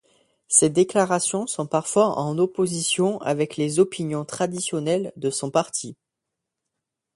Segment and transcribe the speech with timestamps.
[0.47, 5.95] Ses déclarations sont parfois en opposition avec les opinions traditionnelles de son parti.